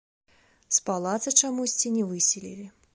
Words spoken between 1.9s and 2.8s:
не выселілі.